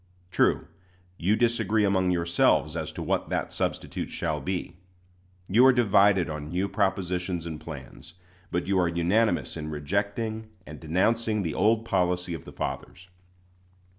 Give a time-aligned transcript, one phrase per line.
[0.31, 0.67] True,
[1.19, 4.77] you disagree among yourselves as to what that substitute shall be.
[5.47, 8.15] You are divided on new propositions and plans,
[8.49, 13.09] but you are unanimous in rejecting and denouncing the old policy of the fathers.